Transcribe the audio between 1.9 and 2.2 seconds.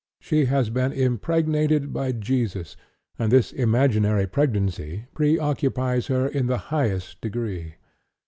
by